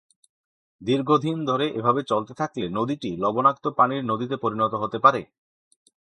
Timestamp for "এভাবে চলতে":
1.71-2.33